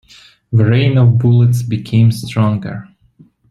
The 0.51 0.65
rain 0.65 0.97
of 0.97 1.19
bullets 1.19 1.61
became 1.61 2.11
stronger. 2.11 2.87